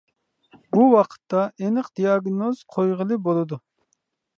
بۇ 0.75 0.87
ۋاقىتتا 0.93 1.45
ئېنىق 1.51 1.93
دىياگنوز 2.01 2.67
قويغىلى 2.77 3.23
بولىدۇ. 3.31 3.67